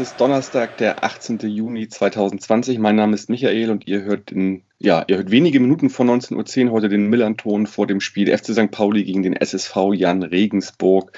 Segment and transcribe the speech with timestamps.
[0.00, 1.40] ist Donnerstag, der 18.
[1.40, 2.78] Juni 2020.
[2.78, 6.66] Mein Name ist Michael und ihr hört in, ja, ihr hört wenige Minuten vor 19.10
[6.66, 8.70] Uhr heute den Millanton vor dem Spiel FC St.
[8.70, 11.12] Pauli gegen den SSV Jan Regensburg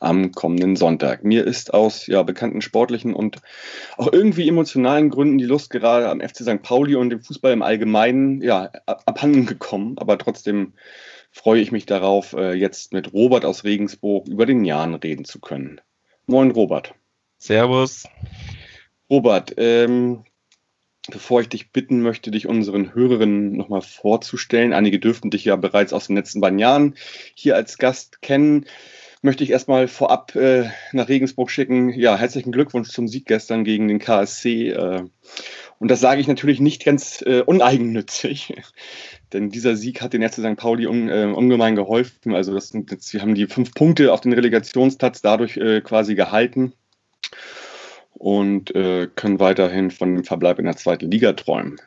[0.00, 1.24] am kommenden Sonntag.
[1.24, 3.38] Mir ist aus ja, bekannten sportlichen und
[3.96, 6.62] auch irgendwie emotionalen Gründen die Lust gerade am FC St.
[6.62, 10.74] Pauli und dem Fußball im Allgemeinen ja, abhanden gekommen, aber trotzdem
[11.32, 15.40] freue ich mich darauf, äh, jetzt mit Robert aus Regensburg über den Jan reden zu
[15.40, 15.80] können.
[16.26, 16.94] Moin, Robert.
[17.38, 18.08] Servus.
[19.10, 20.24] Robert, ähm,
[21.08, 25.92] bevor ich dich bitten möchte, dich unseren Hörerinnen nochmal vorzustellen, einige dürften dich ja bereits
[25.92, 26.96] aus den letzten beiden Jahren
[27.34, 28.66] hier als Gast kennen,
[29.22, 31.90] möchte ich erstmal vorab äh, nach Regensburg schicken.
[31.90, 34.70] Ja, herzlichen Glückwunsch zum Sieg gestern gegen den KSC.
[34.70, 35.04] Äh,
[35.78, 38.54] und das sage ich natürlich nicht ganz äh, uneigennützig,
[39.32, 40.56] denn dieser Sieg hat den FC St.
[40.56, 42.34] Pauli un, äh, ungemein geholfen.
[42.34, 46.14] Also das sind jetzt, wir haben die fünf Punkte auf den Relegationsplatz dadurch äh, quasi
[46.14, 46.72] gehalten
[48.14, 51.80] und äh, können weiterhin von dem Verbleib in der zweiten Liga träumen.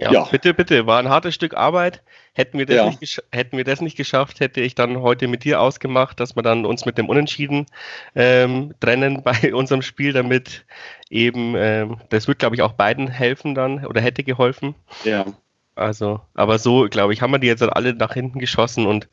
[0.00, 2.02] Ja, ja, bitte, bitte, war ein hartes Stück Arbeit.
[2.32, 2.86] Hätten wir, das ja.
[2.86, 6.42] nicht hätten wir das nicht geschafft, hätte ich dann heute mit dir ausgemacht, dass wir
[6.42, 7.66] dann uns mit dem Unentschieden
[8.14, 10.64] ähm, trennen bei unserem Spiel, damit
[11.10, 14.74] eben, ähm, das wird, glaube ich, auch beiden helfen dann oder hätte geholfen.
[15.04, 15.26] Ja.
[15.74, 19.08] Also, aber so, glaube ich, haben wir die jetzt alle nach hinten geschossen und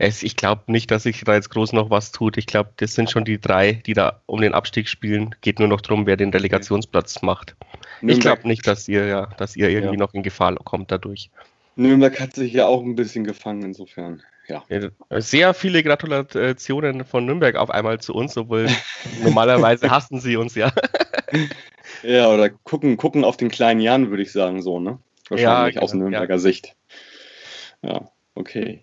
[0.00, 2.38] es, ich glaube nicht, dass sich da jetzt groß noch was tut.
[2.38, 5.34] Ich glaube, das sind schon die drei, die da um den Abstieg spielen.
[5.42, 7.54] Geht nur noch darum, wer den Relegationsplatz macht.
[8.00, 8.16] Nürnberg.
[8.16, 10.00] Ich glaube nicht, dass ihr ja, dass ihr irgendwie ja.
[10.00, 11.28] noch in Gefahr kommt dadurch.
[11.76, 14.22] Nürnberg hat sich ja auch ein bisschen gefangen, insofern.
[14.48, 14.64] Ja.
[15.20, 18.68] Sehr viele Gratulationen von Nürnberg auf einmal zu uns, obwohl
[19.22, 20.72] normalerweise hassen sie uns ja.
[22.02, 24.98] ja, oder gucken, gucken auf den kleinen Jan, würde ich sagen, so, ne?
[25.28, 26.38] Wahrscheinlich ja, aus Nürnberger ja.
[26.38, 26.74] Sicht.
[27.82, 28.80] Ja, okay.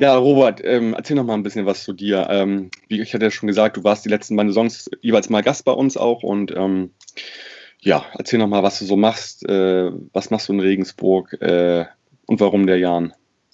[0.00, 2.26] Ja, Robert, ähm, erzähl noch mal ein bisschen was zu dir.
[2.30, 5.42] Ähm, wie ich hatte ja schon gesagt, du warst die letzten beiden Songs jeweils mal
[5.42, 6.92] Gast bei uns auch und ähm,
[7.80, 9.46] ja, erzähl noch mal, was du so machst.
[9.46, 11.84] Äh, was machst du in Regensburg äh,
[12.24, 13.12] und warum der Jan?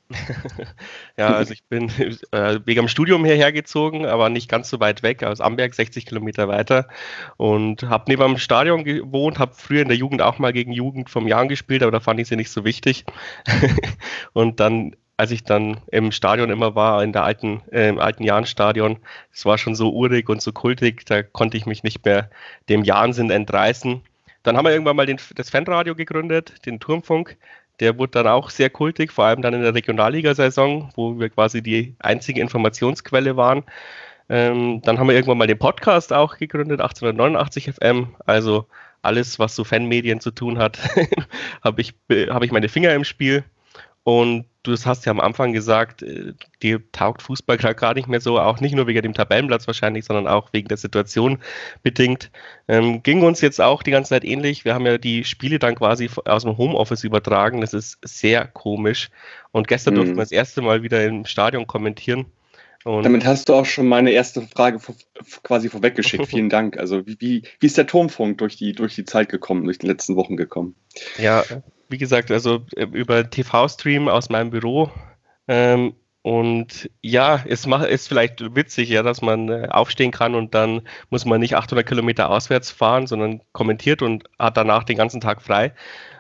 [1.18, 1.90] ja, also ich bin
[2.30, 6.06] äh, wegen dem Studium hierher gezogen, aber nicht ganz so weit weg, aus Amberg, 60
[6.06, 6.86] Kilometer weiter.
[7.38, 11.10] Und habe neben dem Stadion gewohnt, habe früher in der Jugend auch mal gegen Jugend
[11.10, 13.04] vom Jan gespielt, aber da fand ich sie nicht so wichtig.
[14.32, 18.22] und dann als ich dann im Stadion immer war, in der alten, äh, im alten
[18.22, 18.98] Jahn-Stadion,
[19.32, 22.30] es war schon so urig und so kultig, da konnte ich mich nicht mehr
[22.68, 24.02] dem Jahnsinn entreißen.
[24.42, 27.36] Dann haben wir irgendwann mal den, das Fanradio gegründet, den Turmfunk.
[27.80, 31.62] Der wurde dann auch sehr kultig, vor allem dann in der Regionalliga-Saison, wo wir quasi
[31.62, 33.64] die einzige Informationsquelle waren.
[34.28, 38.14] Ähm, dann haben wir irgendwann mal den Podcast auch gegründet, 1889 FM.
[38.24, 38.66] Also
[39.02, 40.78] alles, was so Fanmedien zu tun hat,
[41.64, 41.94] habe ich,
[42.28, 43.44] hab ich meine Finger im Spiel.
[44.04, 46.32] Und du hast ja am Anfang gesagt, äh,
[46.62, 50.04] dir taugt Fußball gerade gar nicht mehr so, auch nicht nur wegen dem Tabellenplatz wahrscheinlich,
[50.04, 51.38] sondern auch wegen der Situation
[51.82, 52.30] bedingt.
[52.68, 54.64] Ähm, ging uns jetzt auch die ganze Zeit ähnlich.
[54.64, 57.60] Wir haben ja die Spiele dann quasi aus dem Homeoffice übertragen.
[57.60, 59.08] Das ist sehr komisch.
[59.52, 59.96] Und gestern mhm.
[59.96, 62.26] durften wir das erste Mal wieder im Stadion kommentieren.
[62.86, 64.78] Und Damit hast du auch schon meine erste Frage
[65.42, 66.28] quasi vorweggeschickt.
[66.28, 66.78] Vielen Dank.
[66.78, 70.14] Also wie, wie ist der Turmfunk durch die, durch die Zeit gekommen, durch die letzten
[70.14, 70.76] Wochen gekommen?
[71.18, 71.42] Ja,
[71.88, 74.92] wie gesagt, also äh, über TV-Stream aus meinem Büro.
[75.48, 80.54] Ähm, und ja, es macht, ist vielleicht witzig, ja, dass man äh, aufstehen kann und
[80.54, 85.20] dann muss man nicht 800 Kilometer auswärts fahren, sondern kommentiert und hat danach den ganzen
[85.20, 85.72] Tag frei.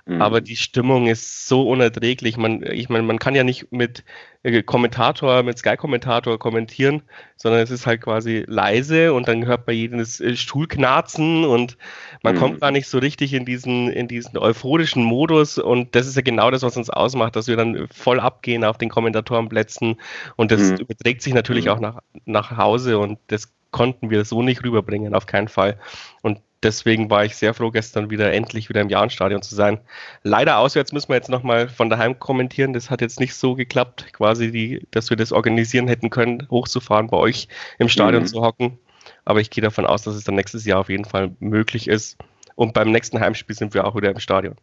[0.06, 0.22] Mhm.
[0.22, 2.36] Aber die Stimmung ist so unerträglich.
[2.36, 4.04] Man, ich meine, man kann ja nicht mit
[4.44, 7.02] äh, Kommentator, mit Sky-Kommentator kommentieren,
[7.34, 11.76] sondern es ist halt quasi leise und dann hört man jedes äh, Stuhlknarzen und
[12.22, 12.38] man mhm.
[12.38, 16.22] kommt gar nicht so richtig in diesen, in diesen euphorischen Modus und das ist ja
[16.22, 19.96] genau das, was uns ausmacht, dass wir dann voll abgehen auf den Kommentatorenplätzen
[20.36, 20.76] und das mhm.
[20.76, 21.70] überträgt sich natürlich mhm.
[21.72, 25.78] auch nach, nach Hause und das konnten wir so nicht rüberbringen, auf keinen Fall.
[26.22, 29.80] Und deswegen war ich sehr froh, gestern wieder endlich wieder im Jahrenstadion zu sein.
[30.22, 32.72] Leider auswärts müssen wir jetzt nochmal von daheim kommentieren.
[32.72, 37.08] Das hat jetzt nicht so geklappt, quasi, die, dass wir das organisieren hätten können, hochzufahren,
[37.08, 37.48] bei euch
[37.78, 38.26] im Stadion mhm.
[38.26, 38.78] zu hocken.
[39.24, 42.16] Aber ich gehe davon aus, dass es dann nächstes Jahr auf jeden Fall möglich ist.
[42.54, 44.56] Und beim nächsten Heimspiel sind wir auch wieder im Stadion.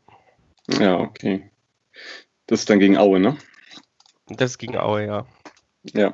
[0.80, 1.50] Ja, okay.
[2.48, 3.38] Das ist dann gegen Aue, ne?
[4.28, 5.26] Das ist gegen Aue, ja.
[5.92, 6.14] Ja.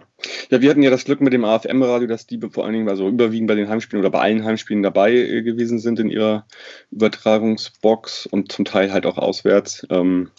[0.49, 3.07] Ja, wir hatten ja das Glück mit dem AFM-Radio, dass die vor allen Dingen, also
[3.07, 6.47] überwiegend bei den Heimspielen oder bei allen Heimspielen dabei äh, gewesen sind in ihrer
[6.91, 9.85] Übertragungsbox und zum Teil halt auch auswärts.
[9.91, 10.31] Ähm,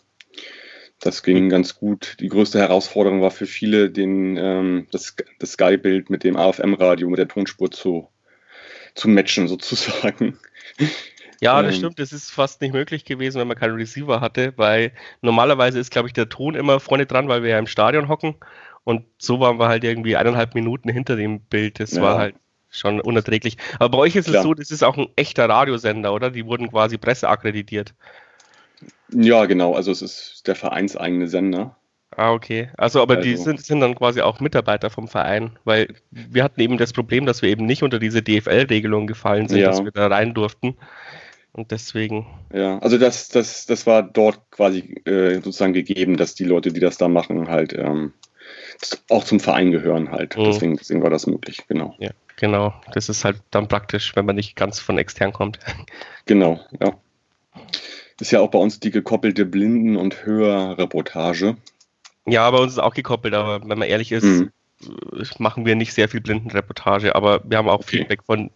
[0.98, 2.16] das ging ganz gut.
[2.20, 7.18] Die größte Herausforderung war für viele, den, ähm, das, das Sky-Bild mit dem AFM-Radio, mit
[7.18, 8.08] der Tonspur zu,
[8.94, 10.38] zu matchen, sozusagen.
[11.40, 11.98] Ja, das ähm, stimmt.
[11.98, 14.92] Das ist fast nicht möglich gewesen, wenn man keinen Receiver hatte, weil
[15.22, 18.34] normalerweise ist, glaube ich, der Ton immer vorne dran, weil wir ja im Stadion hocken.
[18.84, 21.80] Und so waren wir halt irgendwie eineinhalb Minuten hinter dem Bild.
[21.80, 22.02] Das ja.
[22.02, 22.34] war halt
[22.70, 23.56] schon unerträglich.
[23.78, 24.38] Aber bei euch ist Klar.
[24.38, 26.30] es so, das ist auch ein echter Radiosender, oder?
[26.30, 27.94] Die wurden quasi presseakkreditiert.
[29.12, 29.74] Ja, genau.
[29.74, 31.76] Also es ist der vereinseigene Sender.
[32.16, 32.70] Ah, okay.
[32.76, 33.28] Also, aber also.
[33.28, 37.24] die sind, sind dann quasi auch Mitarbeiter vom Verein, weil wir hatten eben das Problem,
[37.26, 39.68] dass wir eben nicht unter diese DFL-Regelung gefallen sind, ja.
[39.68, 40.76] dass wir da rein durften.
[41.52, 42.26] Und deswegen.
[42.52, 46.80] Ja, also das, das, das war dort quasi äh, sozusagen gegeben, dass die Leute, die
[46.80, 48.12] das da machen, halt ähm,
[49.08, 50.36] auch zum Verein gehören halt.
[50.36, 50.44] Mhm.
[50.44, 51.94] Deswegen, deswegen war das möglich, genau.
[51.98, 52.74] Ja, genau.
[52.92, 55.58] Das ist halt dann praktisch, wenn man nicht ganz von extern kommt.
[56.26, 56.92] Genau, ja.
[58.20, 61.56] Ist ja auch bei uns die gekoppelte Blinden- und Hörreportage.
[62.26, 64.52] Ja, bei uns ist auch gekoppelt, aber wenn man ehrlich ist, mhm.
[65.38, 67.98] machen wir nicht sehr viel Blindenreportage, aber wir haben auch okay.
[67.98, 68.50] Feedback von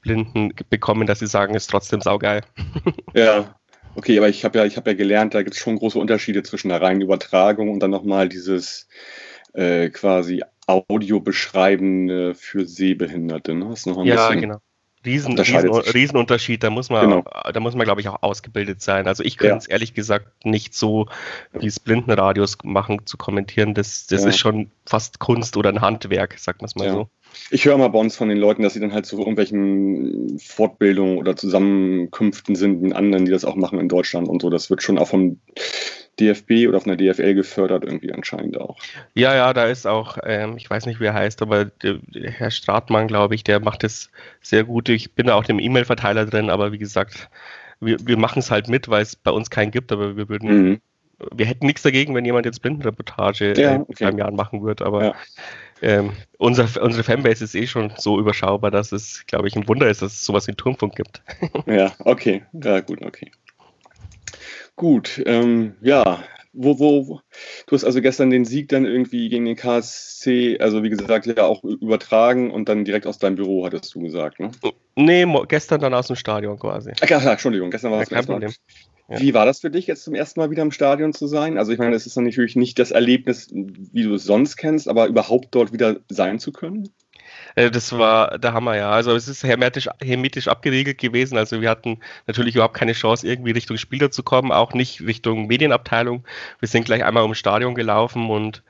[0.00, 2.42] Blinden bekommen, dass sie sagen, ist trotzdem saugeil.
[3.14, 3.56] Ja,
[3.94, 6.68] okay, aber ich habe ja, hab ja gelernt, da gibt es schon große Unterschiede zwischen
[6.68, 8.88] der reinen Übertragung und dann nochmal dieses
[9.58, 13.54] äh, quasi Audiobeschreibende für Sehbehinderte.
[13.54, 13.66] Ne?
[13.70, 14.58] Das ist noch ein ja, bisschen genau.
[15.04, 17.24] Riesen, Riesen, Riesenunterschied, da muss man, genau.
[17.52, 19.06] da muss man, glaube ich, auch ausgebildet sein.
[19.06, 19.58] Also ich könnte ja.
[19.58, 21.06] es ehrlich gesagt nicht so,
[21.52, 23.74] wie es Blindenradios machen, zu kommentieren.
[23.74, 24.28] Das, das ja.
[24.28, 26.92] ist schon fast Kunst oder ein Handwerk, sagt man es mal ja.
[26.92, 27.08] so.
[27.50, 31.18] Ich höre mal bei uns von den Leuten, dass sie dann halt zu irgendwelchen Fortbildungen
[31.18, 34.50] oder Zusammenkünften sind mit anderen, die das auch machen in Deutschland und so.
[34.50, 35.38] Das wird schon auch vom
[36.20, 38.76] DFB oder von der DFL gefördert irgendwie anscheinend auch.
[39.14, 42.30] Ja, ja, da ist auch, ähm, ich weiß nicht, wie er heißt, aber der, der
[42.30, 44.10] Herr Stratmann, glaube ich, der macht es
[44.40, 44.88] sehr gut.
[44.88, 47.28] Ich bin da auch im E-Mail-Verteiler drin, aber wie gesagt,
[47.80, 50.70] wir, wir machen es halt mit, weil es bei uns keinen gibt, aber wir würden,
[50.70, 50.80] mhm.
[51.34, 53.94] wir hätten nichts dagegen, wenn jemand jetzt Blindenreportage ja, äh, okay.
[54.00, 55.14] in einem Jahr machen würde, aber ja.
[55.82, 59.88] ähm, unser, unsere Fanbase ist eh schon so überschaubar, dass es, glaube ich, ein Wunder
[59.88, 61.22] ist, dass es sowas wie Turmfunk gibt.
[61.66, 63.30] ja, okay, ja gut, okay.
[64.78, 66.22] Gut, ähm, ja,
[66.52, 67.20] wo, wo,
[67.66, 71.46] du hast also gestern den Sieg dann irgendwie gegen den KSC, also wie gesagt, ja
[71.46, 74.52] auch übertragen und dann direkt aus deinem Büro, hattest du gesagt, ne?
[74.94, 76.92] Nee, gestern dann aus dem Stadion quasi.
[77.00, 78.52] Ach, ja, Entschuldigung, gestern war es ja, kein Problem.
[79.08, 79.20] Ja.
[79.20, 81.58] Wie war das für dich jetzt zum ersten Mal wieder im Stadion zu sein?
[81.58, 85.08] Also ich meine, es ist natürlich nicht das Erlebnis, wie du es sonst kennst, aber
[85.08, 86.90] überhaupt dort wieder sein zu können?
[87.54, 88.90] Äh, das war der Hammer, ja.
[88.90, 91.38] Also es ist hermetisch, hermetisch abgeriegelt gewesen.
[91.38, 95.46] Also wir hatten natürlich überhaupt keine Chance, irgendwie Richtung Spieler zu kommen, auch nicht Richtung
[95.46, 96.24] Medienabteilung.
[96.60, 98.62] Wir sind gleich einmal ums Stadion gelaufen und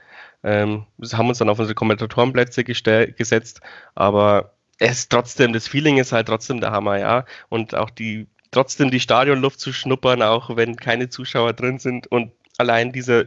[0.44, 3.60] ähm, haben uns dann auf unsere Kommentatorenplätze gesetzt.
[3.94, 7.24] Aber es ist trotzdem, das Feeling ist halt trotzdem der Hammer, ja.
[7.48, 12.32] Und auch die, trotzdem die Stadionluft zu schnuppern, auch wenn keine Zuschauer drin sind und
[12.58, 13.26] allein dieser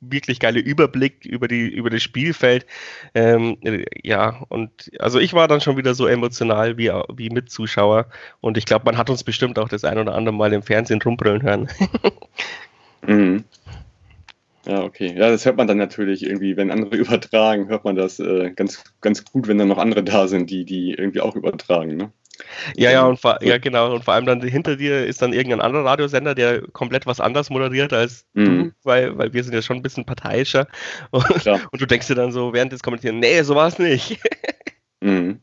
[0.00, 2.66] wirklich geile Überblick über die über das Spielfeld.
[3.14, 3.56] Ähm,
[4.02, 8.06] ja, und also ich war dann schon wieder so emotional wie, wie Mitzuschauer
[8.40, 11.02] und ich glaube, man hat uns bestimmt auch das ein oder andere Mal im Fernsehen
[11.02, 11.68] rumbrüllen hören.
[13.06, 13.44] mhm.
[14.66, 15.14] Ja, okay.
[15.16, 18.84] Ja, das hört man dann natürlich irgendwie, wenn andere übertragen, hört man das äh, ganz,
[19.00, 22.12] ganz gut, wenn dann noch andere da sind, die, die irgendwie auch übertragen, ne?
[22.76, 23.94] Ja, ja, und vor, ja, genau.
[23.94, 27.50] Und vor allem dann hinter dir ist dann irgendein anderer Radiosender, der komplett was anders
[27.50, 28.44] moderiert als mhm.
[28.44, 30.66] du, weil, weil wir sind ja schon ein bisschen parteiischer.
[31.10, 34.18] Und, und du denkst dir dann so während des Kommentieren, nee, so war es nicht.
[35.00, 35.40] mhm.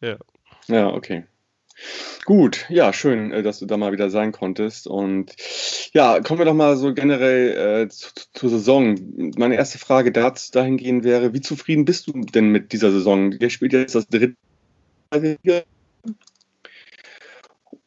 [0.00, 0.16] Ja.
[0.68, 1.24] Ja, okay.
[2.24, 4.86] Gut, ja, schön, äh, dass du da mal wieder sein konntest.
[4.86, 5.34] Und
[5.92, 8.96] ja, kommen wir doch mal so generell äh, zu, zur Saison.
[9.36, 13.38] Meine erste Frage dazu dahingehend wäre, wie zufrieden bist du denn mit dieser Saison?
[13.38, 14.36] Der spielt jetzt das dritte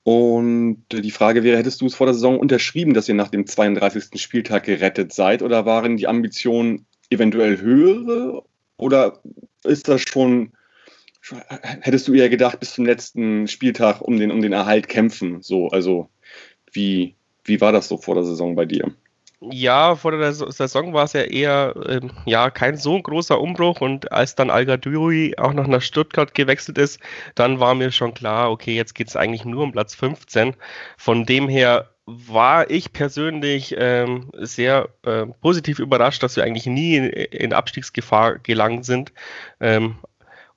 [0.08, 3.46] und die Frage wäre, hättest du es vor der Saison unterschrieben, dass ihr nach dem
[3.46, 4.22] 32.
[4.22, 8.42] Spieltag gerettet seid oder waren die Ambitionen eventuell höhere
[8.78, 9.22] oder
[9.66, 10.54] ist das schon,
[11.82, 15.42] hättest du eher gedacht, bis zum letzten Spieltag um den, um den Erhalt kämpfen?
[15.42, 16.10] So, also
[16.72, 18.96] wie, wie war das so vor der Saison bei dir?
[19.40, 24.12] Ja, vor der Saison war es ja eher ähm, ja, kein so großer Umbruch und
[24.12, 24.68] als dann Al
[25.38, 27.00] auch noch nach Stuttgart gewechselt ist,
[27.36, 30.56] dann war mir schon klar, okay, jetzt geht es eigentlich nur um Platz 15.
[30.98, 36.96] Von dem her war ich persönlich ähm, sehr äh, positiv überrascht, dass wir eigentlich nie
[36.96, 39.14] in, in Abstiegsgefahr gelangt sind
[39.60, 39.98] ähm,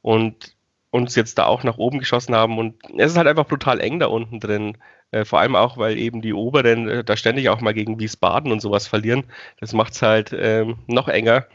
[0.01, 0.57] und
[0.91, 2.59] uns jetzt da auch nach oben geschossen haben.
[2.59, 4.79] Und es ist halt einfach brutal eng da unten drin.
[5.13, 8.53] Äh, vor allem auch, weil eben die Oberen äh, da ständig auch mal gegen Wiesbaden
[8.53, 9.25] und sowas verlieren.
[9.59, 11.47] Das macht es halt ähm, noch enger.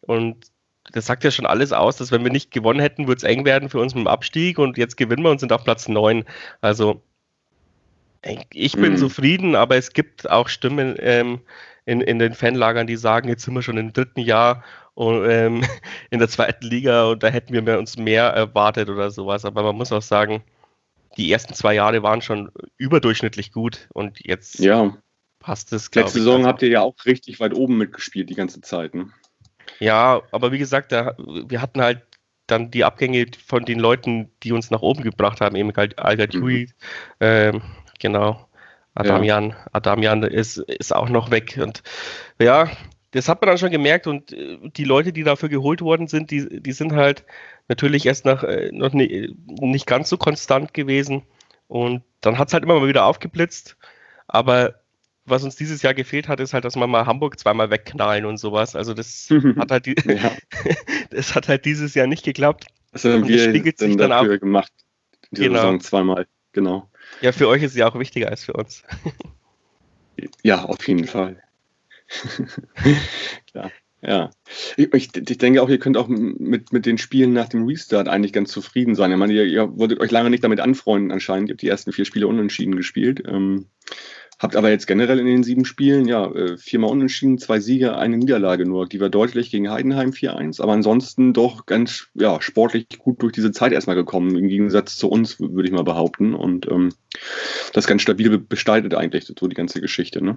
[0.00, 0.46] Und
[0.92, 3.44] das sagt ja schon alles aus, dass wenn wir nicht gewonnen hätten, würde es eng
[3.44, 4.58] werden für uns mit dem Abstieg.
[4.58, 6.24] Und jetzt gewinnen wir und sind auf Platz 9.
[6.60, 7.02] Also
[8.52, 8.96] ich bin mhm.
[8.96, 11.40] zufrieden, aber es gibt auch Stimmen ähm,
[11.84, 15.64] in, in den Fanlagern, die sagen, jetzt sind wir schon im dritten Jahr und, ähm,
[16.10, 19.44] in der zweiten Liga und da hätten wir uns mehr erwartet oder sowas.
[19.44, 20.42] Aber man muss auch sagen,
[21.16, 24.96] die ersten zwei Jahre waren schon überdurchschnittlich gut und jetzt ja.
[25.38, 25.92] passt es.
[25.94, 28.94] Letzte ich, Saison habt ihr ja auch richtig weit oben mitgespielt die ganze Zeit.
[28.94, 29.10] Ne?
[29.78, 32.02] Ja, aber wie gesagt, da, wir hatten halt
[32.46, 36.66] dann die Abgänge von den Leuten, die uns nach oben gebracht haben, eben halt Al-Gadoui,
[36.66, 36.72] mhm.
[37.20, 37.62] ähm,
[37.98, 38.48] genau,
[38.94, 39.66] Adamian, ja.
[39.72, 41.82] Adamian ist, ist auch noch weg und
[42.38, 42.70] ja,
[43.14, 46.30] das hat man dann schon gemerkt und äh, die Leute, die dafür geholt worden sind,
[46.30, 47.24] die, die sind halt
[47.68, 51.22] natürlich erst nach, äh, noch nie, nicht ganz so konstant gewesen
[51.68, 53.76] und dann hat es halt immer mal wieder aufgeblitzt,
[54.26, 54.80] aber
[55.26, 58.36] was uns dieses Jahr gefehlt hat, ist halt, dass man mal Hamburg zweimal wegknallen und
[58.36, 58.76] sowas.
[58.76, 60.32] Also das hat halt die, ja.
[61.10, 62.66] das hat halt dieses Jahr nicht geklappt.
[62.92, 64.72] Das haben wir spiegelt sich dann dafür auch, gemacht.
[65.30, 65.60] Diese genau.
[65.60, 66.90] Saison zweimal, genau.
[67.22, 68.82] Ja, für euch ist es ja auch wichtiger als für uns.
[70.42, 71.42] ja, auf jeden Fall.
[73.50, 73.70] Klar.
[74.06, 74.30] Ja,
[74.76, 78.34] ich, ich, denke auch, ihr könnt auch mit, mit den Spielen nach dem Restart eigentlich
[78.34, 79.10] ganz zufrieden sein.
[79.10, 81.48] Ich meine, ihr, ihr wolltet euch lange nicht damit anfreunden anscheinend.
[81.48, 83.22] Ihr habt die ersten vier Spiele unentschieden gespielt.
[83.26, 83.66] Ähm,
[84.38, 88.16] Habt aber jetzt generell in den sieben Spielen, ja, äh, viermal unentschieden, zwei Siege, eine
[88.16, 88.86] Niederlage nur.
[88.86, 93.52] Die war deutlich gegen Heidenheim 4-1, aber ansonsten doch ganz, ja, sportlich gut durch diese
[93.52, 96.34] Zeit erstmal gekommen, im Gegensatz zu uns, würde ich mal behaupten.
[96.34, 96.92] Und ähm,
[97.72, 100.36] das ganz stabil bestaltet eigentlich so die ganze Geschichte, ne?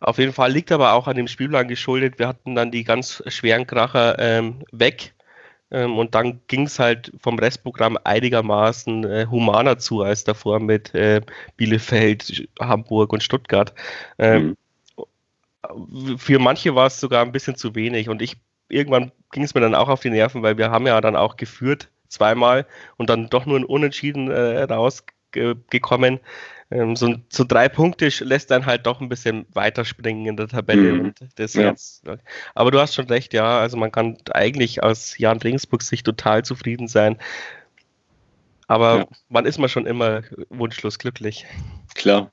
[0.00, 2.18] Auf jeden Fall liegt aber auch an dem Spielplan geschuldet.
[2.18, 5.14] Wir hatten dann die ganz schweren Kracher ähm, weg
[5.70, 10.94] ähm, und dann ging es halt vom Restprogramm einigermaßen äh, humaner zu als davor mit
[10.94, 11.22] äh,
[11.56, 13.74] Bielefeld, Hamburg und Stuttgart.
[14.18, 14.56] Ähm,
[14.96, 16.18] mhm.
[16.18, 18.36] Für manche war es sogar ein bisschen zu wenig und ich
[18.68, 21.36] irgendwann ging es mir dann auch auf die Nerven, weil wir haben ja dann auch
[21.36, 26.20] geführt zweimal und dann doch nur ein Unentschieden äh, rausgekommen
[26.70, 30.92] ähm, so, so, drei Punkte lässt dann halt doch ein bisschen weiterspringen in der Tabelle
[30.92, 31.00] mhm.
[31.00, 31.70] und das ja.
[31.70, 32.02] jetzt.
[32.54, 33.60] Aber du hast schon recht, ja.
[33.60, 37.18] Also man kann eigentlich aus Jan Regensburg sich total zufrieden sein.
[38.66, 39.06] Aber ja.
[39.28, 41.46] man ist man schon immer wunschlos glücklich.
[41.94, 42.32] Klar.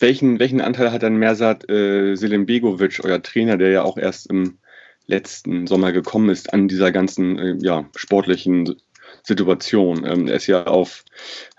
[0.00, 4.58] Welchen, welchen Anteil hat dann Mersat äh, Selimbegovic, euer Trainer, der ja auch erst im
[5.06, 8.74] letzten Sommer gekommen ist, an dieser ganzen äh, ja, sportlichen
[9.22, 10.04] Situation?
[10.04, 11.04] Ähm, er ist ja auf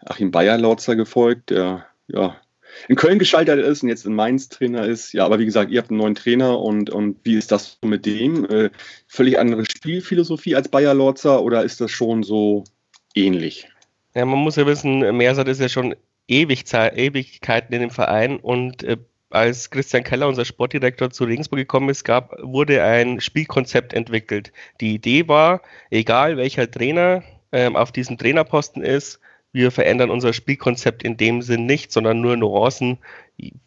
[0.03, 2.35] Achim Bayer-Lautzer gefolgt, der ja,
[2.87, 5.13] in Köln gescheitert ist und jetzt in Mainz Trainer ist.
[5.13, 8.05] Ja, aber wie gesagt, ihr habt einen neuen Trainer und, und wie ist das mit
[8.05, 8.45] dem?
[8.45, 8.69] Äh,
[9.07, 12.63] völlig andere Spielphilosophie als Bayer Lorzer oder ist das schon so
[13.13, 13.67] ähnlich?
[14.15, 15.95] Ja, man muss ja wissen, Mersat ist ja schon
[16.27, 18.97] ewig Ewigkeiten in dem Verein und äh,
[19.29, 24.53] als Christian Keller, unser Sportdirektor, zu Regensburg gekommen ist, gab, wurde ein Spielkonzept entwickelt.
[24.79, 29.19] Die Idee war, egal welcher Trainer ähm, auf diesem Trainerposten ist,
[29.53, 32.97] wir verändern unser Spielkonzept in dem Sinn nicht, sondern nur Nuancen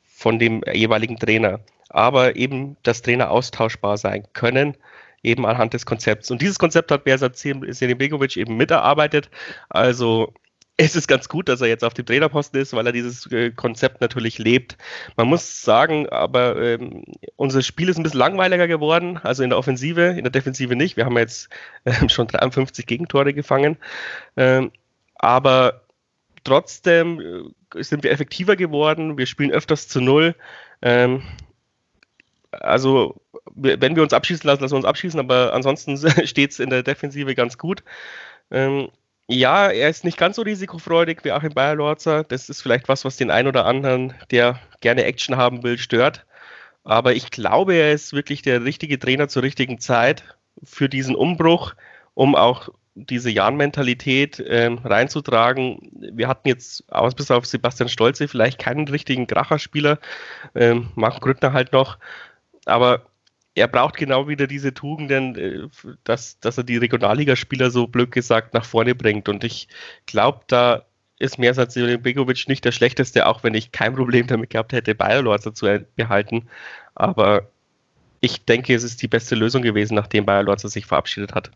[0.05, 1.61] von dem jeweiligen Trainer.
[1.88, 4.76] Aber eben, dass Trainer austauschbar sein können,
[5.23, 6.31] eben anhand des Konzepts.
[6.31, 9.31] Und dieses Konzept hat Bersat Begovic eben mitarbeitet.
[9.69, 10.33] Also
[10.76, 13.50] es ist ganz gut, dass er jetzt auf dem Trainerposten ist, weil er dieses äh,
[13.50, 14.76] Konzept natürlich lebt.
[15.16, 17.05] Man muss sagen, aber ähm,
[17.37, 20.97] unser Spiel ist ein bisschen langweiliger geworden, also in der Offensive, in der Defensive nicht.
[20.97, 21.49] Wir haben jetzt
[21.85, 23.78] äh, schon 53 Gegentore gefangen.
[24.37, 24.71] Ähm,
[25.18, 25.82] aber
[26.44, 29.18] trotzdem äh, sind wir effektiver geworden.
[29.18, 30.35] Wir spielen öfters zu Null.
[30.82, 31.23] Ähm,
[32.50, 33.16] also,
[33.54, 35.96] wenn wir uns abschießen lassen, lassen wir uns abschießen, aber ansonsten
[36.26, 37.82] steht es in der Defensive ganz gut.
[38.50, 38.88] Ähm,
[39.28, 42.25] ja, er ist nicht ganz so risikofreudig wie Achim Bayer-Lorzer.
[42.25, 46.25] Das ist vielleicht was, was den einen oder anderen, der gerne Action haben will, stört.
[46.85, 50.23] Aber ich glaube, er ist wirklich der richtige Trainer zur richtigen Zeit
[50.62, 51.75] für diesen Umbruch,
[52.14, 55.79] um auch diese Jan-Mentalität ähm, reinzutragen.
[55.93, 59.99] Wir hatten jetzt, aus bis auf Sebastian Stolze, vielleicht keinen richtigen Kracherspieler,
[60.55, 61.99] ähm, Marco Grüttner halt noch,
[62.65, 63.07] aber
[63.55, 65.69] er braucht genau wieder diese Tugenden, äh,
[66.05, 69.29] dass, dass er die Regionalligaspieler so blöd gesagt nach vorne bringt.
[69.29, 69.69] Und ich
[70.07, 70.85] glaube, da
[71.19, 75.55] ist Mersat Begovic nicht der schlechteste, auch wenn ich kein Problem damit gehabt hätte, Bayerlorzer
[75.55, 76.49] zu behalten.
[76.95, 77.50] Aber
[78.21, 81.50] ich denke, es ist die beste Lösung gewesen, nachdem Bayerlorzer sich verabschiedet hat.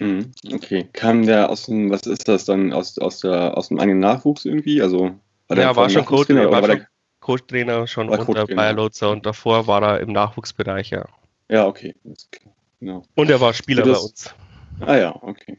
[0.00, 0.88] Mhm, okay.
[0.92, 4.44] Kam der aus dem, was ist das dann, aus, aus, der, aus dem eigenen Nachwuchs
[4.44, 4.82] irgendwie?
[4.82, 5.12] Also,
[5.48, 6.86] war ja, war schon Co-Trainer, war, war schon
[7.20, 11.06] Co-Trainer schon war unter Bayer Lotzer und davor war er im Nachwuchsbereich, ja.
[11.50, 11.94] Ja, okay.
[12.80, 13.04] Genau.
[13.14, 14.34] Und er war Spieler das, bei uns.
[14.80, 15.58] Ah ja, okay.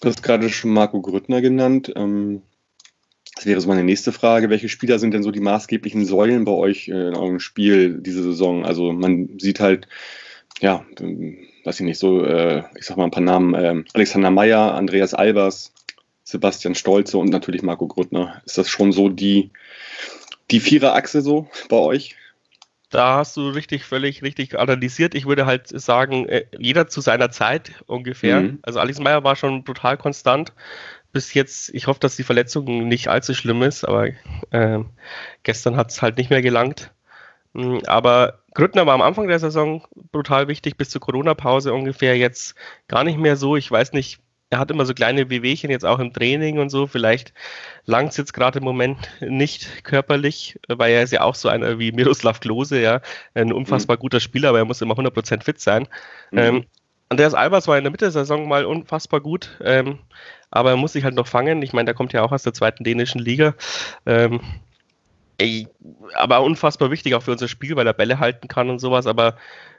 [0.00, 1.92] Du hast gerade schon Marco Grüttner genannt.
[1.94, 2.42] Ähm,
[3.34, 4.50] das wäre so meine nächste Frage.
[4.50, 8.22] Welche Spieler sind denn so die maßgeblichen Säulen bei euch äh, in eurem Spiel diese
[8.22, 8.64] Saison?
[8.64, 9.88] Also man sieht halt,
[10.60, 10.84] ja,
[11.64, 15.14] weiß ich nicht, so, äh, ich sag mal ein paar Namen, äh, Alexander Meyer, Andreas
[15.14, 15.72] Albers,
[16.22, 18.42] Sebastian Stolze und natürlich Marco Grüttner.
[18.46, 19.50] Ist das schon so die,
[20.50, 22.16] die Viererachse so bei euch?
[22.90, 25.14] Da hast du richtig, völlig richtig analysiert.
[25.14, 28.40] Ich würde halt sagen, äh, jeder zu seiner Zeit ungefähr.
[28.40, 28.58] Mhm.
[28.62, 30.52] Also Alex Meyer war schon brutal konstant.
[31.12, 34.08] bis jetzt, ich hoffe, dass die Verletzung nicht allzu schlimm ist, aber
[34.50, 34.78] äh,
[35.42, 36.92] gestern hat es halt nicht mehr gelangt.
[37.54, 42.16] Hm, aber Grüttner war am Anfang der Saison brutal wichtig, bis zur Corona-Pause ungefähr.
[42.16, 42.54] Jetzt
[42.88, 43.56] gar nicht mehr so.
[43.56, 44.20] Ich weiß nicht,
[44.50, 46.86] er hat immer so kleine Wehwehchen jetzt auch im Training und so.
[46.86, 47.32] Vielleicht
[47.86, 51.80] langt es jetzt gerade im Moment nicht körperlich, weil er ist ja auch so einer
[51.80, 53.00] wie Miroslav Klose, ja,
[53.34, 54.00] ein unfassbar mhm.
[54.00, 55.88] guter Spieler, aber er muss immer 100% fit sein.
[56.30, 56.38] Mhm.
[56.38, 56.64] Ähm,
[57.08, 59.98] Andreas Albers war in der Mitte der Saison mal unfassbar gut, ähm,
[60.50, 61.60] aber er muss sich halt noch fangen.
[61.62, 63.54] Ich meine, der kommt ja auch aus der zweiten dänischen Liga.
[64.06, 64.40] Ähm,
[65.44, 65.68] ey,
[66.14, 69.06] aber unfassbar wichtig auch für unser Spiel, weil er Bälle halten kann und sowas.
[69.06, 69.36] Aber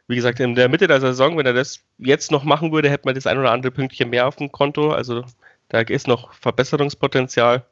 [0.08, 3.06] wie gesagt, in der Mitte der Saison, wenn er das jetzt noch machen würde, hätte
[3.06, 4.92] man das ein oder andere Pünktchen mehr auf dem Konto.
[4.92, 5.24] Also
[5.70, 7.66] da ist noch Verbesserungspotenzial.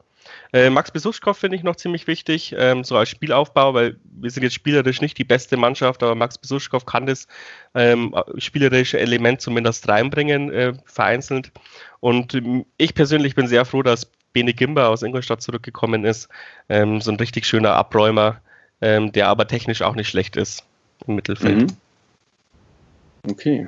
[0.53, 4.43] Äh, Max Besuschkow finde ich noch ziemlich wichtig, ähm, so als Spielaufbau, weil wir sind
[4.43, 7.27] jetzt spielerisch nicht die beste Mannschaft, aber Max Besuschkow kann das
[7.75, 11.51] ähm, spielerische Element zumindest reinbringen, äh, vereinzelt.
[11.99, 16.27] Und ähm, ich persönlich bin sehr froh, dass Bene Gimba aus Ingolstadt zurückgekommen ist.
[16.69, 18.41] Ähm, so ein richtig schöner Abräumer,
[18.81, 20.65] ähm, der aber technisch auch nicht schlecht ist
[21.07, 21.71] im Mittelfeld.
[21.71, 21.77] Mhm.
[23.29, 23.67] Okay.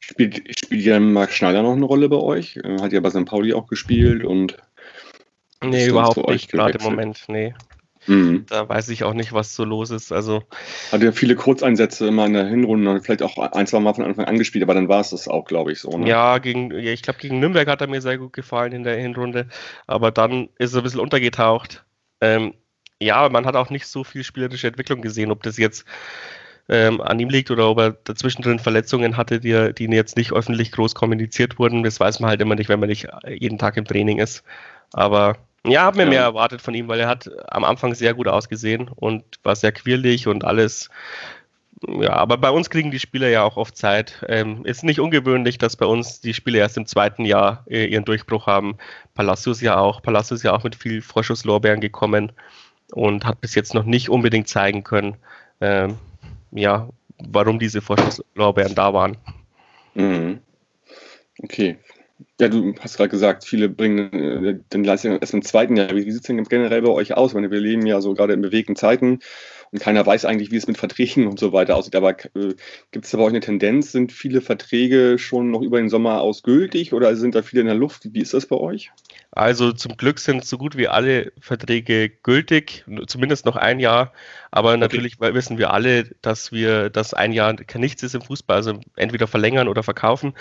[0.00, 2.56] Spielt, spielt ja Marc Schneider noch eine Rolle bei euch?
[2.58, 3.24] Äh, hat ja bei St.
[3.24, 4.56] Pauli auch gespielt und.
[5.62, 7.54] Nee, überhaupt nicht, gerade im Moment, nee.
[8.06, 8.44] Mhm.
[8.48, 10.12] Da weiß ich auch nicht, was so los ist.
[10.12, 10.42] Also
[10.92, 14.04] hat ja viele Kurzeinsätze immer in der Hinrunde und vielleicht auch ein, zwei Mal von
[14.04, 15.96] Anfang an gespielt, aber dann war es das auch, glaube ich, so.
[15.96, 16.08] Ne?
[16.08, 18.96] Ja, gegen, ja, ich glaube, gegen Nürnberg hat er mir sehr gut gefallen in der
[18.96, 19.48] Hinrunde,
[19.86, 21.84] aber dann ist er ein bisschen untergetaucht.
[22.20, 22.54] Ähm,
[23.00, 25.84] ja, man hat auch nicht so viel spielerische Entwicklung gesehen, ob das jetzt
[26.68, 30.32] ähm, an ihm liegt oder ob er dazwischen drin Verletzungen hatte, die, die jetzt nicht
[30.32, 31.82] öffentlich groß kommuniziert wurden.
[31.82, 34.44] Das weiß man halt immer nicht, wenn man nicht jeden Tag im Training ist.
[34.92, 36.10] Aber ja, habe mir ja.
[36.10, 39.72] mehr erwartet von ihm, weil er hat am Anfang sehr gut ausgesehen und war sehr
[39.72, 40.90] quirlig und alles.
[41.86, 44.24] Ja, aber bei uns kriegen die Spieler ja auch oft Zeit.
[44.28, 48.04] Ähm, ist nicht ungewöhnlich, dass bei uns die Spieler erst im zweiten Jahr äh, ihren
[48.04, 48.76] Durchbruch haben.
[49.14, 50.00] Palacios ja auch.
[50.00, 52.32] Palacios ja auch mit viel Vorschusslorbeeren gekommen
[52.92, 55.16] und hat bis jetzt noch nicht unbedingt zeigen können,
[55.60, 55.98] ähm,
[56.52, 59.16] ja, warum diese Vorschusslorbeeren da waren.
[59.94, 60.40] Mhm.
[61.42, 61.78] Okay.
[62.40, 65.90] Ja, du hast gerade gesagt, viele bringen äh, den Leistung erst im zweiten Jahr.
[65.90, 67.34] Wie sieht es denn generell bei euch aus?
[67.34, 69.18] Meine, wir leben ja so gerade in bewegten Zeiten
[69.72, 71.96] und keiner weiß eigentlich, wie es mit Verträgen und so weiter aussieht.
[71.96, 72.54] Aber äh,
[72.92, 73.90] gibt es da bei euch eine Tendenz?
[73.92, 77.76] Sind viele Verträge schon noch über den Sommer ausgültig oder sind da viele in der
[77.76, 78.08] Luft?
[78.12, 78.92] Wie ist das bei euch?
[79.36, 84.12] Also zum Glück sind so gut wie alle Verträge gültig, zumindest noch ein Jahr.
[84.52, 84.78] Aber okay.
[84.78, 89.26] natürlich wissen wir alle, dass wir das ein Jahr nichts ist im Fußball, also entweder
[89.26, 90.34] verlängern oder verkaufen.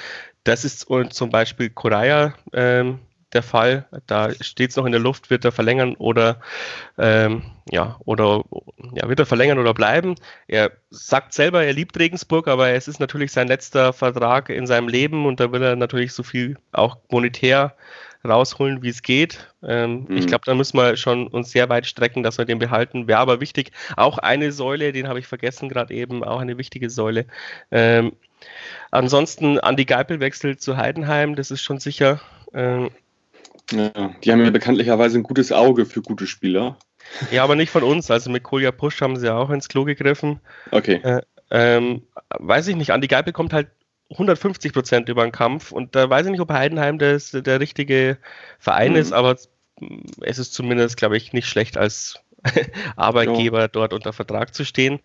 [0.44, 3.00] Das ist zum Beispiel Korea ähm,
[3.34, 3.88] der Fall.
[4.06, 6.40] Da steht es noch in der Luft, wird er verlängern oder
[7.00, 8.44] ähm, ja, oder
[8.94, 10.14] ja, wird er verlängern oder bleiben.
[10.48, 14.88] Er sagt selber, er liebt Regensburg, aber es ist natürlich sein letzter Vertrag in seinem
[14.88, 17.76] Leben und da will er natürlich so viel auch monetär
[18.26, 19.54] rausholen, wie es geht.
[19.64, 20.18] Ähm, mhm.
[20.18, 23.08] Ich glaube, da müssen wir schon uns sehr weit strecken, dass wir den behalten.
[23.08, 23.72] Wäre aber wichtig.
[23.98, 27.26] Auch eine Säule, den habe ich vergessen gerade eben, auch eine wichtige Säule.
[27.72, 28.14] Ähm,
[28.92, 32.22] ansonsten Andi Geipel wechselt zu Heidenheim, das ist schon sicher.
[32.54, 32.90] Ähm,
[33.72, 36.78] ja, die haben ja bekanntlicherweise ein gutes Auge für gute Spieler.
[37.32, 38.10] Ja, aber nicht von uns.
[38.12, 40.40] Also mit Kolja Pusch haben sie auch ins Klo gegriffen.
[40.72, 41.02] Okay.
[41.04, 42.92] Äh, ähm, weiß ich nicht.
[42.92, 43.68] Andi Geipel kommt halt
[44.14, 45.72] 150 Prozent über den Kampf.
[45.72, 48.18] Und da weiß ich nicht, ob Heidenheim das, der richtige
[48.60, 48.98] Verein mhm.
[48.98, 49.38] ist, aber
[50.22, 52.20] es ist zumindest, glaube ich, nicht schlecht als
[52.96, 53.68] Arbeitgeber ja.
[53.68, 55.00] dort unter Vertrag zu stehen.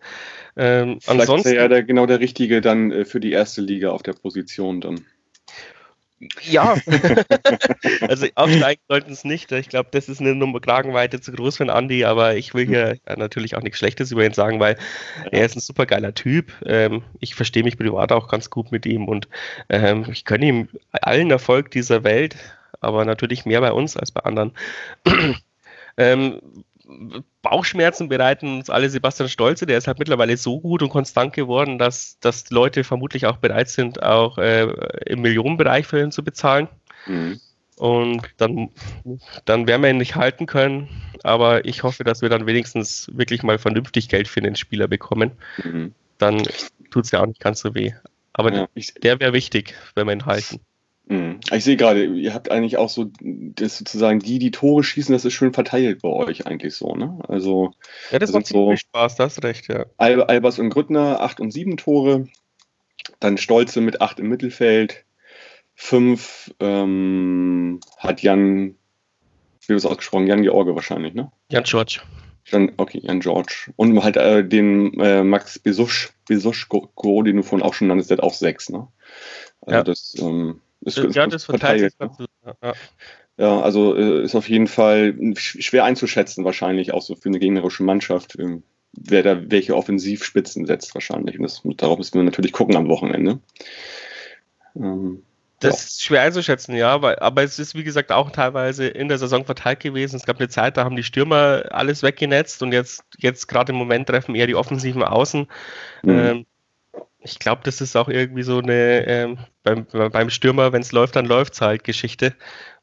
[0.57, 3.61] Ähm, Vielleicht ansonsten, ist er ja der, genau der Richtige dann äh, für die erste
[3.61, 5.05] Liga auf der Position dann.
[6.41, 6.75] Ja,
[8.01, 9.51] also aufsteigen sollten es nicht.
[9.53, 12.65] Ich glaube, das ist eine Nummer Kragenweite zu groß für einen Andi, aber ich will
[12.65, 14.77] hier natürlich auch nichts Schlechtes über ihn sagen, weil
[15.31, 16.51] er ist ein super geiler Typ.
[16.65, 19.29] Ähm, ich verstehe mich privat auch ganz gut mit ihm und
[19.69, 22.35] ähm, ich gönne ihm allen Erfolg dieser Welt,
[22.81, 24.51] aber natürlich mehr bei uns als bei anderen.
[25.97, 26.41] ähm,
[27.41, 31.77] Bauchschmerzen bereiten uns alle Sebastian Stolze, der ist halt mittlerweile so gut und konstant geworden,
[31.77, 34.67] dass, dass Leute vermutlich auch bereit sind, auch äh,
[35.05, 36.67] im Millionenbereich für ihn zu bezahlen.
[37.05, 37.39] Mhm.
[37.77, 38.71] Und dann,
[39.45, 40.89] dann werden wir ihn nicht halten können.
[41.23, 45.31] Aber ich hoffe, dass wir dann wenigstens wirklich mal vernünftig Geld für den Spieler bekommen.
[45.63, 45.93] Mhm.
[46.17, 46.43] Dann
[46.91, 47.93] tut es ja auch nicht ganz so weh.
[48.33, 48.67] Aber ja,
[49.01, 50.59] der wäre wichtig, wenn wir ihn halten.
[51.09, 51.39] Mhm.
[51.51, 55.25] Ich sehe gerade, ihr habt eigentlich auch so, das sozusagen die, die Tore schießen, das
[55.25, 57.17] ist schön verteilt bei euch eigentlich so, ne?
[57.27, 57.71] Also.
[58.11, 59.87] Ja, das, das macht so Spaß, das hast recht, ja.
[59.97, 62.27] Al Albers und Grüttner, acht und sieben Tore.
[63.19, 65.03] Dann Stolze mit acht im Mittelfeld.
[65.73, 68.75] Fünf ähm, hat Jan,
[69.61, 70.27] wie wird es ausgesprochen?
[70.27, 71.31] Jan George wahrscheinlich, ne?
[71.49, 72.01] Jan George.
[72.51, 73.71] Dann, okay, Jan George.
[73.77, 78.17] Und halt äh, den äh, Max Besusch, Besuschko, den du vorhin auch schon nanntest, der
[78.17, 78.87] hat auch sechs, ne?
[79.61, 79.83] Also ja.
[79.83, 81.93] das, ähm, ist, ja, das verteilt.
[81.99, 82.73] ja.
[83.39, 87.83] Ja, also äh, ist auf jeden Fall schwer einzuschätzen, wahrscheinlich auch so für eine gegnerische
[87.83, 88.57] Mannschaft, äh,
[88.91, 91.39] wer da welche Offensivspitzen setzt, wahrscheinlich.
[91.39, 93.39] Und das, darauf müssen wir natürlich gucken am Wochenende.
[94.75, 95.23] Ähm,
[95.61, 95.77] das ja.
[95.77, 99.45] ist schwer einzuschätzen, ja, aber, aber es ist wie gesagt auch teilweise in der Saison
[99.45, 100.17] verteilt gewesen.
[100.17, 103.77] Es gab eine Zeit, da haben die Stürmer alles weggenetzt und jetzt, jetzt gerade im
[103.77, 105.47] Moment treffen eher die offensiven Außen.
[106.03, 106.09] Mhm.
[106.09, 106.45] Ähm,
[107.21, 111.15] ich glaube, das ist auch irgendwie so eine ähm, beim, beim Stürmer, wenn es läuft,
[111.15, 112.33] dann läuft es halt Geschichte.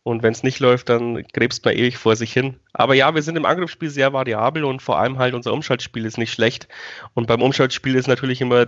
[0.03, 2.61] Und wenn es nicht läuft, dann gräbst man ewig vor sich hin.
[2.72, 6.18] Aber ja, wir sind im Angriffsspiel sehr variabel und vor allem halt unser Umschaltspiel ist
[6.18, 6.68] nicht schlecht.
[7.14, 8.66] Und beim Umschaltspiel ist natürlich immer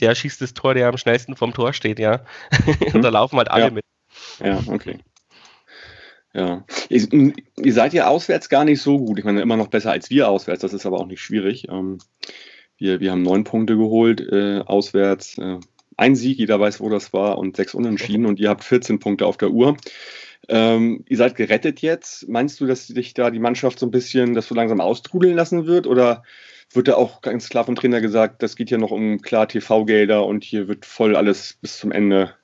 [0.00, 2.24] der schießt das Tor, der am schnellsten vom Tor steht, ja.
[2.94, 3.70] und da laufen halt alle ja.
[3.70, 3.84] mit.
[4.40, 4.98] Ja, okay.
[6.34, 6.64] Ja.
[6.88, 9.18] Ihr, ihr, seid ja auswärts gar nicht so gut.
[9.18, 10.60] Ich meine, immer noch besser als wir auswärts.
[10.60, 11.68] Das ist aber auch nicht schwierig.
[11.68, 11.98] Ähm,
[12.78, 15.38] wir, wir haben neun Punkte geholt äh, auswärts.
[15.38, 15.58] Äh,
[15.96, 18.24] ein Sieg, jeder weiß, wo das war, und sechs Unentschieden.
[18.26, 19.76] Und ihr habt 14 Punkte auf der Uhr.
[20.48, 22.28] Ähm, ihr seid gerettet jetzt.
[22.28, 25.66] Meinst du, dass sich da die Mannschaft so ein bisschen das so langsam austrudeln lassen
[25.66, 25.86] wird?
[25.86, 26.22] Oder
[26.72, 30.24] wird da auch ganz klar vom Trainer gesagt, das geht ja noch um klar TV-Gelder
[30.24, 32.34] und hier wird voll alles bis zum Ende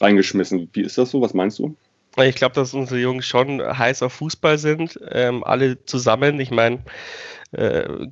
[0.00, 0.68] reingeschmissen.
[0.72, 1.20] Wie ist das so?
[1.20, 1.76] Was meinst du?
[2.18, 6.40] Ich glaube, dass unsere Jungs schon heiß auf Fußball sind, ähm, alle zusammen.
[6.40, 6.80] Ich meine,
[7.52, 8.06] äh,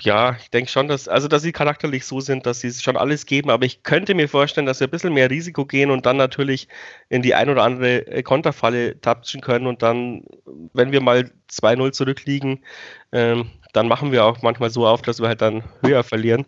[0.00, 3.26] ja, ich denke schon, dass, also dass sie charakterlich so sind, dass sie schon alles
[3.26, 6.16] geben, aber ich könnte mir vorstellen, dass wir ein bisschen mehr Risiko gehen und dann
[6.16, 6.68] natürlich
[7.08, 10.24] in die ein oder andere äh, Konterfalle tapschen können und dann,
[10.72, 12.64] wenn wir mal 2-0 zurückliegen,
[13.12, 16.46] ähm, dann machen wir auch manchmal so auf, dass wir halt dann höher verlieren.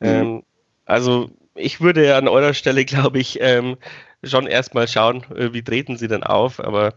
[0.00, 0.08] Mhm.
[0.08, 0.42] Ähm,
[0.84, 3.76] also ich würde an eurer Stelle, glaube ich, ähm,
[4.22, 6.94] schon erstmal schauen, äh, wie treten sie denn auf, aber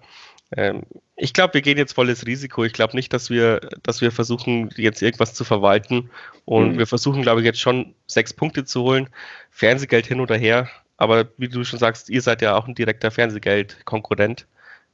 [0.56, 0.84] ähm,
[1.16, 2.64] ich glaube, wir gehen jetzt volles Risiko.
[2.64, 6.10] Ich glaube nicht, dass wir, dass wir versuchen, jetzt irgendwas zu verwalten.
[6.46, 6.78] Und mhm.
[6.78, 9.10] wir versuchen, glaube ich, jetzt schon sechs Punkte zu holen.
[9.50, 10.70] Fernsehgeld hin oder her.
[10.98, 14.46] Aber wie du schon sagst, ihr seid ja auch ein direkter Fernsehgeldkonkurrent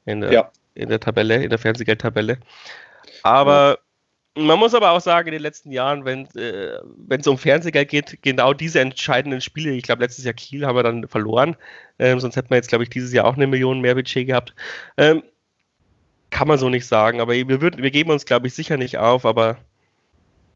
[0.06, 0.52] in der, ja.
[0.74, 2.38] in der Tabelle, in der Fernsehgeldtabelle.
[3.24, 3.80] Aber
[4.36, 4.44] ja.
[4.44, 6.78] man muss aber auch sagen, in den letzten Jahren, wenn äh,
[7.10, 10.84] es um Fernsehgeld geht, genau diese entscheidenden Spiele, ich glaube, letztes Jahr Kiel haben wir
[10.84, 11.56] dann verloren.
[12.00, 14.56] Ähm, sonst hätten wir jetzt, glaube ich, dieses Jahr auch eine Million mehr Budget gehabt.
[14.98, 15.24] Ähm,
[16.32, 18.98] kann man so nicht sagen, aber wir, würden, wir geben uns, glaube ich, sicher nicht
[18.98, 19.58] auf, aber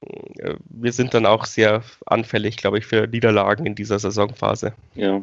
[0.01, 4.73] äh, wir sind dann auch sehr anfällig, glaube ich, für Niederlagen in dieser Saisonphase.
[4.95, 5.21] Ja,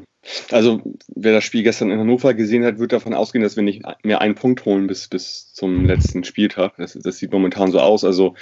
[0.50, 0.80] also
[1.14, 4.20] wer das Spiel gestern in Hannover gesehen hat, wird davon ausgehen, dass wir nicht mehr
[4.20, 6.74] einen Punkt holen bis, bis zum letzten Spieltag.
[6.76, 8.04] Das, das sieht momentan so aus.
[8.04, 8.34] Also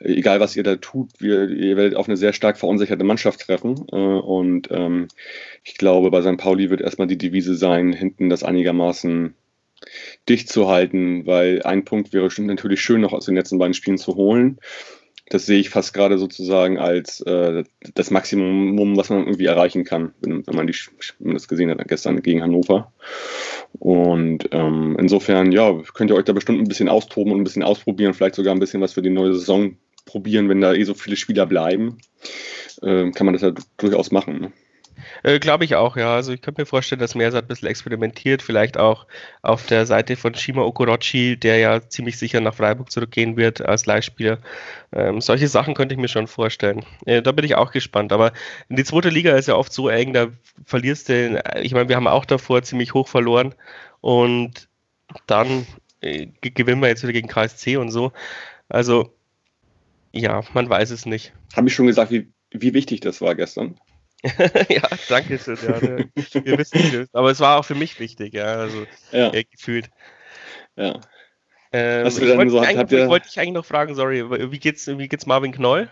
[0.00, 3.86] egal, was ihr da tut, wir, ihr werdet auf eine sehr stark verunsicherte Mannschaft treffen.
[3.92, 5.06] Äh, und ähm,
[5.62, 6.36] ich glaube, bei St.
[6.36, 9.34] Pauli wird erstmal die Devise sein, hinten das einigermaßen
[10.28, 13.98] dicht zu halten, weil ein Punkt wäre natürlich schön noch aus den letzten beiden Spielen
[13.98, 14.58] zu holen.
[15.30, 17.62] Das sehe ich fast gerade sozusagen als äh,
[17.94, 20.74] das Maximum, was man irgendwie erreichen kann, wenn, wenn man, die,
[21.20, 22.92] wenn das gesehen hat gestern gegen Hannover.
[23.78, 27.62] Und ähm, insofern, ja, könnt ihr euch da bestimmt ein bisschen austoben und ein bisschen
[27.62, 30.94] ausprobieren, vielleicht sogar ein bisschen was für die neue Saison probieren, wenn da eh so
[30.94, 31.98] viele Spieler bleiben.
[32.82, 34.40] Äh, kann man das ja durchaus machen.
[34.40, 34.52] Ne?
[35.22, 36.14] Äh, Glaube ich auch, ja.
[36.14, 39.06] Also ich könnte mir vorstellen, dass Mersat ein bisschen experimentiert, vielleicht auch
[39.42, 43.86] auf der Seite von Shima Okorochi, der ja ziemlich sicher nach Freiburg zurückgehen wird als
[43.86, 44.38] Leihspieler.
[44.92, 46.84] Ähm, solche Sachen könnte ich mir schon vorstellen.
[47.06, 48.12] Äh, da bin ich auch gespannt.
[48.12, 48.32] Aber
[48.68, 50.28] die zweite Liga ist ja oft so eng, da
[50.64, 53.54] verlierst du, ich meine, wir haben auch davor ziemlich hoch verloren
[54.00, 54.68] und
[55.26, 55.66] dann
[56.00, 58.12] äh, gewinnen wir jetzt wieder gegen KSC und so.
[58.68, 59.12] Also,
[60.12, 61.32] ja, man weiß es nicht.
[61.54, 63.76] Habe ich schon gesagt, wie, wie wichtig das war gestern?
[64.68, 65.58] ja, danke schön.
[65.66, 66.10] Ja, ne.
[66.14, 67.14] Wir wissen es.
[67.14, 68.44] Aber es war auch für mich wichtig, ja.
[68.44, 69.32] Also ja.
[69.32, 69.90] Äh, gefühlt.
[70.76, 71.00] Ja.
[71.72, 75.26] Ähm, ich wollte so, dich, wollt dich eigentlich noch fragen, sorry, wie geht's, wie geht's
[75.26, 75.88] Marvin Knoll?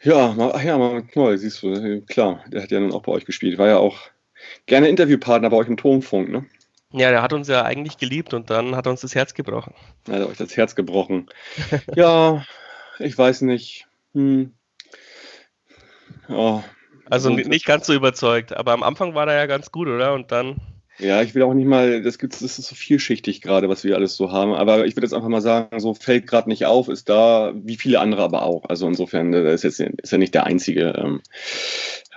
[0.00, 3.58] Ja, ja, Marvin Knoll, siehst du, klar, der hat ja nun auch bei euch gespielt.
[3.58, 3.98] War ja auch
[4.66, 6.46] gerne Interviewpartner bei euch im Turmfunk, ne?
[6.92, 9.74] Ja, der hat uns ja eigentlich geliebt und dann hat er uns das Herz gebrochen.
[10.06, 11.28] Er hat euch das Herz gebrochen.
[11.94, 12.44] ja,
[12.98, 13.86] ich weiß nicht.
[14.14, 14.54] Hm.
[16.28, 16.64] Ja,
[17.10, 20.14] also nicht ganz so überzeugt, aber am Anfang war er ja ganz gut, oder?
[20.14, 20.56] Und dann.
[21.00, 23.94] Ja, ich will auch nicht mal, das, gibt, das ist so vielschichtig gerade, was wir
[23.94, 24.52] alles so haben.
[24.52, 27.76] Aber ich würde jetzt einfach mal sagen, so fällt gerade nicht auf, ist da, wie
[27.76, 28.64] viele andere aber auch.
[28.68, 30.94] Also insofern, da ist jetzt ist ja nicht der einzige.
[30.98, 31.20] Ähm,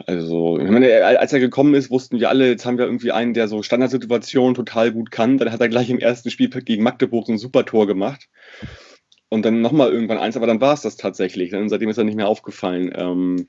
[0.08, 3.36] also, ich meine, als er gekommen ist, wussten wir alle, jetzt haben wir irgendwie einen,
[3.36, 5.38] der so Standardsituationen total gut kann.
[5.38, 8.30] Dann hat er gleich im ersten Spiel gegen Magdeburg so ein super Tor gemacht.
[9.30, 11.52] Und dann nochmal irgendwann eins, aber dann war es das tatsächlich.
[11.52, 12.92] Dann, seitdem ist er nicht mehr aufgefallen.
[12.96, 13.48] Ähm,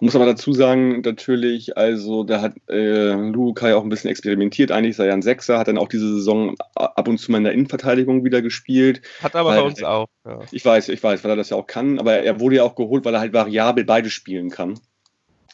[0.00, 4.72] muss aber dazu sagen, natürlich, also da hat äh, Lukai auch ein bisschen experimentiert.
[4.72, 7.44] Eigentlich sei er ein Sechser, hat dann auch diese Saison ab und zu mal in
[7.44, 9.02] der Innenverteidigung wieder gespielt.
[9.22, 10.08] Hat aber bei uns auch.
[10.24, 10.40] Ja.
[10.50, 12.74] Ich weiß, ich weiß, weil er das ja auch kann, aber er wurde ja auch
[12.74, 14.80] geholt, weil er halt variabel beide spielen kann.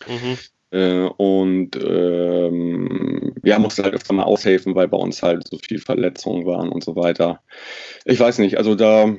[0.07, 0.38] Mhm.
[0.71, 5.79] Äh, und ähm, ja, musste halt öfter mal aushelfen, weil bei uns halt so viel
[5.79, 7.40] Verletzungen waren und so weiter.
[8.05, 9.14] Ich weiß nicht, also da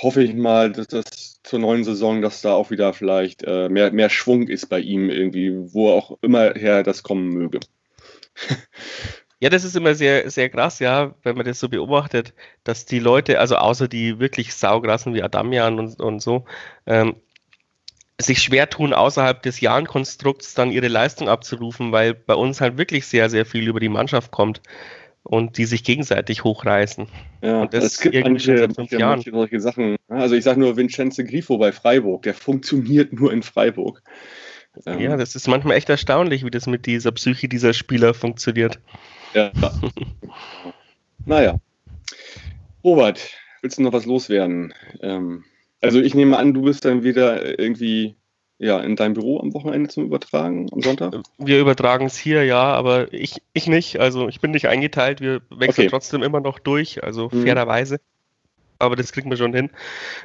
[0.00, 3.92] hoffe ich mal, dass das zur neuen Saison, dass da auch wieder vielleicht äh, mehr,
[3.92, 7.60] mehr Schwung ist bei ihm irgendwie, wo auch immer her das kommen möge.
[9.42, 13.00] Ja, das ist immer sehr, sehr krass, ja, wenn man das so beobachtet, dass die
[13.00, 16.44] Leute, also außer die wirklich saugrassen wie Adamian und, und so,
[16.86, 17.16] ähm,
[18.20, 23.06] sich schwer tun, außerhalb des Jahrenkonstrukts dann ihre Leistung abzurufen, weil bei uns halt wirklich
[23.06, 24.62] sehr, sehr viel über die Mannschaft kommt
[25.22, 27.06] und die sich gegenseitig hochreißen.
[27.42, 29.96] Ja, es gibt manche, manche, manche solche Sachen.
[30.08, 34.02] Also ich sage nur Vincenzo Grifo bei Freiburg, der funktioniert nur in Freiburg.
[34.86, 38.80] Ähm, ja, das ist manchmal echt erstaunlich, wie das mit dieser Psyche dieser Spieler funktioniert.
[39.34, 39.52] Ja.
[41.26, 41.60] naja.
[42.82, 43.30] Robert,
[43.60, 44.74] willst du noch was loswerden?
[45.00, 45.44] Ähm,
[45.80, 48.16] also ich nehme an, du bist dann wieder irgendwie
[48.62, 51.16] ja, in deinem Büro am Wochenende zum Übertragen, am Sonntag?
[51.36, 53.98] Wir übertragen es hier, ja, aber ich, ich nicht.
[53.98, 55.20] Also ich bin nicht eingeteilt.
[55.20, 55.90] Wir wechseln okay.
[55.90, 57.42] trotzdem immer noch durch, also mhm.
[57.42, 57.98] fairerweise.
[58.78, 59.70] Aber das kriegen wir schon hin.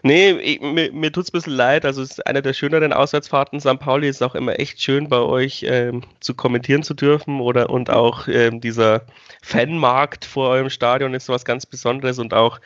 [0.03, 1.83] Nee, ich, mir, mir tut es ein bisschen leid.
[1.83, 3.59] Also es ist eine der schöneren Auswärtsfahrten.
[3.59, 3.79] St.
[3.79, 7.41] Pauli ist auch immer echt schön bei euch ähm, zu kommentieren zu dürfen.
[7.41, 9.01] Oder und auch ähm, dieser
[9.41, 12.59] Fanmarkt vor eurem Stadion ist was ganz Besonderes und auch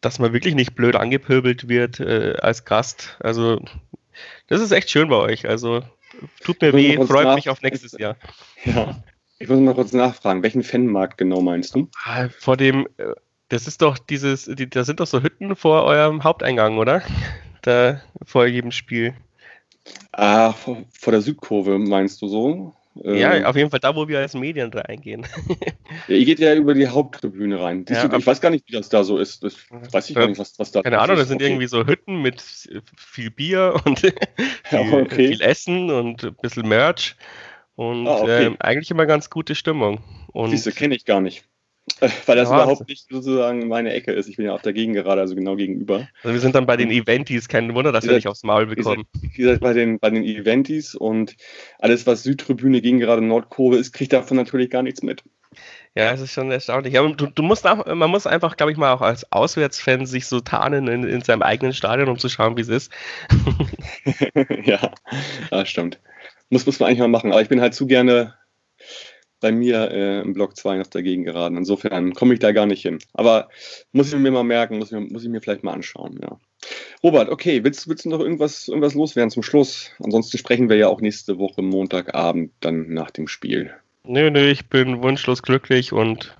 [0.00, 3.16] dass man wirklich nicht blöd angepöbelt wird äh, als Gast.
[3.20, 3.60] Also
[4.48, 5.48] das ist echt schön bei euch.
[5.48, 5.82] Also
[6.42, 8.16] tut mir weh, freut mich auf nächstes Jahr.
[8.64, 9.02] Ja.
[9.38, 11.88] Ich muss mal kurz nachfragen, welchen Fanmarkt genau meinst du?
[12.04, 13.06] Ah, vor dem, äh,
[13.48, 17.02] das ist doch dieses, die, da sind doch so Hütten vor eurem Haupteingang, oder?
[17.64, 19.14] Da vor jedem Spiel.
[20.10, 22.74] Ah, vor, vor der Südkurve meinst du so?
[22.94, 25.26] Ja, ähm, auf jeden Fall da, wo wir als Medien reingehen.
[26.08, 27.86] ja, ihr geht ja über die Haupttribüne rein.
[27.88, 29.42] Ja, du, ich weiß gar nicht, wie das da so ist.
[29.42, 31.50] Das weiß ich gar nicht, was, was da Keine Ahnung, das sind okay.
[31.50, 32.42] irgendwie so Hütten mit
[32.96, 34.00] viel Bier und
[34.64, 35.28] viel, okay.
[35.28, 37.16] viel, Essen und ein bisschen Merch.
[37.76, 38.46] Und ah, okay.
[38.46, 40.00] ähm, eigentlich immer ganz gute Stimmung.
[40.48, 41.44] Siehste, kenne ich gar nicht.
[42.00, 44.28] Weil das ja, überhaupt nicht sozusagen meine Ecke ist.
[44.28, 46.08] Ich bin ja auf der Gegend gerade, also genau gegenüber.
[46.22, 49.04] Also wir sind dann bei den Eventis, kein Wunder, dass wir nicht aufs Maul bekommen.
[49.36, 51.36] Ihr seid bei den, bei den Eventis und
[51.78, 55.24] alles, was Südtribüne gegen gerade Nordkurve ist, kriegt davon natürlich gar nichts mit.
[55.94, 56.94] Ja, es ist schon erstaunlich.
[56.94, 60.26] Ja, du, du musst auch, man muss einfach, glaube ich, mal auch als Auswärtsfan sich
[60.26, 62.92] so tarnen in, in seinem eigenen Stadion, um zu schauen, wie es ist.
[64.64, 64.90] ja,
[65.50, 66.00] das stimmt.
[66.48, 67.32] Muss, muss man eigentlich mal machen.
[67.32, 68.34] Aber ich bin halt zu gerne
[69.42, 71.56] bei mir äh, im Block 2 auf der Gegend geraten.
[71.56, 72.98] Insofern komme ich da gar nicht hin.
[73.12, 73.50] Aber
[73.92, 76.38] muss ich mir mal merken, muss ich, muss ich mir vielleicht mal anschauen, ja.
[77.02, 79.90] Robert, okay, willst, willst du noch irgendwas, irgendwas loswerden zum Schluss?
[80.02, 83.74] Ansonsten sprechen wir ja auch nächste Woche Montagabend dann nach dem Spiel.
[84.04, 86.36] Nö, nö, ich bin wunschlos glücklich und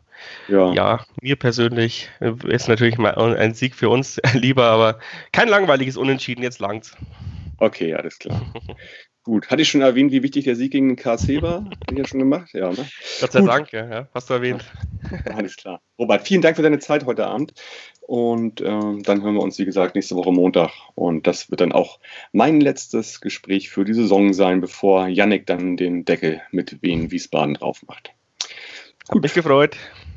[0.48, 0.72] ja.
[0.72, 5.00] ja, mir persönlich ist natürlich mal ein Sieg für uns lieber, aber
[5.32, 6.96] kein langweiliges Unentschieden, jetzt langt's.
[7.58, 8.40] Okay, alles klar.
[9.24, 9.50] Gut.
[9.50, 11.64] Hatte ich schon erwähnt, wie wichtig der Sieg gegen den KSC war?
[11.64, 12.50] Habe ich ja schon gemacht?
[12.52, 12.88] Ja, ne?
[13.20, 13.48] Gott sei Gut.
[13.48, 14.64] Dank, ja, hast du erwähnt.
[15.26, 15.80] Alles klar.
[15.98, 17.54] Robert, vielen Dank für deine Zeit heute Abend.
[18.00, 20.70] Und ähm, dann hören wir uns, wie gesagt, nächste Woche Montag.
[20.96, 22.00] Und das wird dann auch
[22.32, 27.54] mein letztes Gespräch für die Saison sein, bevor Yannick dann den Deckel mit Wien Wiesbaden
[27.54, 28.12] drauf macht.
[29.08, 29.22] Gut.
[29.22, 29.76] mich gefreut.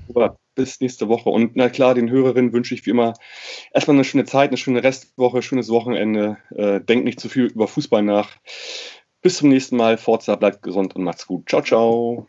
[0.09, 1.29] Robert, bis nächste Woche.
[1.29, 3.13] Und na klar, den Hörerinnen wünsche ich wie immer
[3.73, 6.37] erstmal eine schöne Zeit, eine schöne Restwoche, schönes Wochenende.
[6.55, 8.37] Äh, denkt nicht zu viel über Fußball nach.
[9.21, 9.97] Bis zum nächsten Mal.
[9.97, 11.49] Forza, bleibt gesund und macht's gut.
[11.49, 12.27] Ciao, ciao.